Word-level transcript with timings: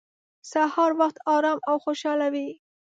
سهار 0.51 0.91
وخت 0.99 1.17
ارام 1.35 1.59
او 1.69 1.75
خوشحاله 1.83 2.27
وي. 2.33 2.49